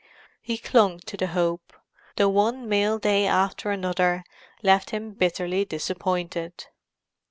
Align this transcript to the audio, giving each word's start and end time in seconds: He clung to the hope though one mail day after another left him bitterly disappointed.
He 0.41 0.57
clung 0.57 0.97
to 1.01 1.15
the 1.15 1.27
hope 1.27 1.73
though 2.15 2.27
one 2.29 2.67
mail 2.67 2.97
day 2.97 3.27
after 3.27 3.69
another 3.69 4.23
left 4.63 4.89
him 4.89 5.11
bitterly 5.11 5.63
disappointed. 5.63 6.65